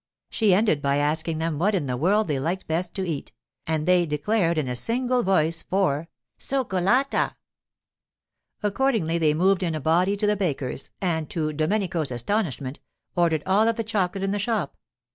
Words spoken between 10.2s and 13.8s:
the baker's, and, to Domenico's astonishment, ordered all of